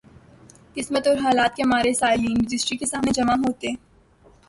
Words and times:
قسمت 0.75 1.07
اور 1.07 1.17
حالات 1.17 1.55
کے 1.55 1.63
مارے 1.63 1.93
سائلین 1.93 2.37
رجسٹری 2.41 2.77
کے 2.77 2.85
سامنے 2.85 3.11
جمع 3.13 3.35
ہوتے۔ 3.47 3.67